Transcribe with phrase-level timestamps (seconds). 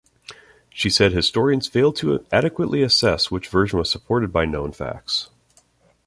[0.71, 5.29] She said historians failed to adequately assess which version was supported by known facts.